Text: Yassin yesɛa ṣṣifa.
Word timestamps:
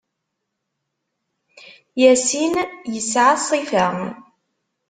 Yassin 2.01 2.53
yesɛa 2.93 3.35
ṣṣifa. 3.41 3.85